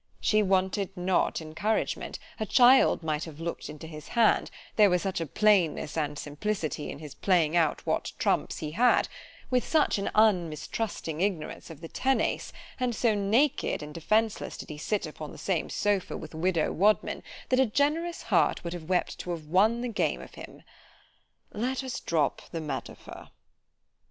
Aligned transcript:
She 0.19 0.41
wanted 0.41 0.97
not 0.97 1.41
encouragement: 1.41 2.17
a 2.39 2.45
child 2.47 3.03
might 3.03 3.25
have 3.25 3.39
look'd 3.39 3.69
into 3.69 3.85
his 3.85 4.07
hand——there 4.07 4.89
was 4.89 5.03
such 5.03 5.21
a 5.21 5.27
plainness 5.27 5.95
and 5.95 6.17
simplicity 6.17 6.89
in 6.89 6.97
his 6.97 7.13
playing 7.13 7.55
out 7.55 7.85
what 7.85 8.13
trumps 8.17 8.57
he 8.57 8.71
had——with 8.71 9.63
such 9.63 9.99
an 9.99 10.09
unmistrusting 10.15 11.21
ignorance 11.21 11.69
of 11.69 11.81
the 11.81 11.87
ten 11.87 12.19
ace——and 12.19 12.95
so 12.95 13.13
naked 13.13 13.83
and 13.83 13.93
defenceless 13.93 14.57
did 14.57 14.69
he 14.71 14.77
sit 14.79 15.05
upon 15.05 15.31
the 15.31 15.37
same 15.37 15.67
sopha 15.69 16.17
with 16.17 16.33
widow 16.33 16.71
Wadman, 16.73 17.21
that 17.49 17.59
a 17.59 17.67
generous 17.67 18.23
heart 18.23 18.63
would 18.63 18.73
have 18.73 18.89
wept 18.89 19.19
to 19.19 19.29
have 19.29 19.45
won 19.45 19.81
the 19.81 19.87
game 19.87 20.19
of 20.19 20.33
him. 20.33 20.63
Let 21.53 21.83
us 21.83 21.99
drop 21.99 22.41
the 22.49 22.59
metaphor. 22.59 23.29